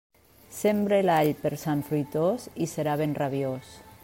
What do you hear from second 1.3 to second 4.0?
per Sant Fruitós i serà ben rabiós.